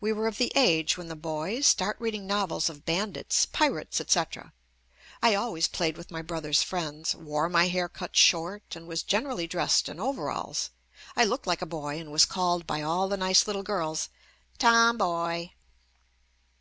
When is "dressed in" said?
9.48-10.00